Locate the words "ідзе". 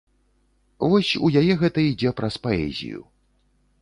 1.91-2.15